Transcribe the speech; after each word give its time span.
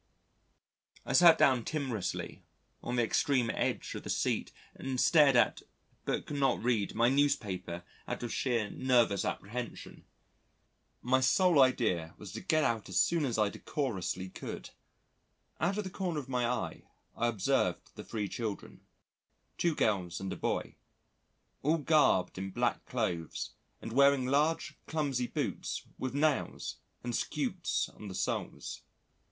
I 1.05 1.13
sat 1.13 1.37
down 1.37 1.63
timorously 1.63 2.41
on 2.81 2.95
the 2.95 3.03
extreme 3.03 3.51
edge 3.51 3.93
of 3.93 4.01
the 4.01 4.09
seat 4.09 4.51
and 4.73 4.99
stared 4.99 5.35
at, 5.35 5.61
but 6.05 6.25
could 6.25 6.37
not 6.39 6.63
read, 6.63 6.95
my 6.95 7.07
newspaper 7.07 7.83
out 8.07 8.23
of 8.23 8.33
sheer 8.33 8.71
nervous 8.71 9.23
apprehension. 9.23 10.05
My 11.03 11.19
sole 11.19 11.61
idea 11.61 12.15
was 12.17 12.31
to 12.31 12.41
get 12.41 12.63
out 12.63 12.89
as 12.89 12.99
soon 12.99 13.25
as 13.25 13.37
I 13.37 13.49
decorously 13.49 14.27
could. 14.27 14.71
Out 15.59 15.77
of 15.77 15.83
the 15.83 15.91
corner 15.91 16.19
of 16.19 16.27
my 16.27 16.47
eye, 16.47 16.81
I 17.15 17.27
observed 17.27 17.91
the 17.93 18.03
three 18.03 18.27
children 18.27 18.81
two 19.59 19.75
girls 19.75 20.19
and 20.19 20.33
a 20.33 20.35
boy 20.35 20.77
all 21.61 21.77
garbed 21.77 22.39
in 22.39 22.49
black 22.49 22.85
clothes 22.87 23.51
and 23.79 23.93
wearing 23.93 24.25
large 24.25 24.75
clumsy 24.87 25.27
boots 25.27 25.83
with 25.99 26.15
nails 26.15 26.77
and 27.03 27.15
scutes 27.15 27.87
on 27.89 28.07
the 28.07 28.15
soles. 28.15 28.81